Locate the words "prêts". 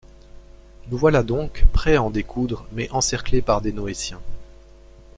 1.73-1.93